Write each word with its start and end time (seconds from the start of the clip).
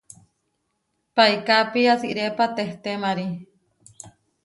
Paikápi 1.15 1.81
asirépa 1.93 2.45
tehtémari. 2.55 3.27